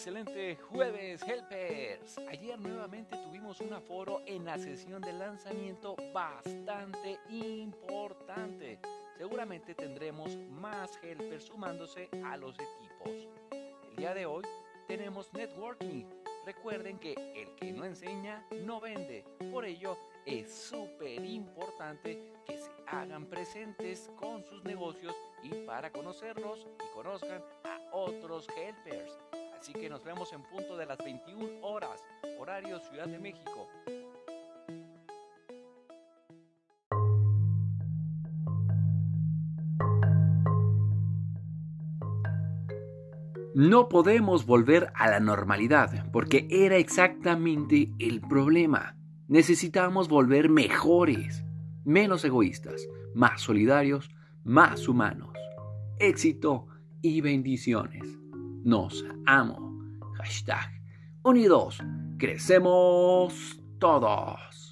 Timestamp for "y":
25.42-25.50, 26.82-26.94, 57.02-57.20